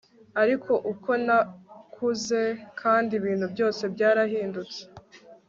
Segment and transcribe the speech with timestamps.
[0.41, 2.41] ariko uko nakuze
[2.81, 4.81] kandi ibintu byose byarahindutse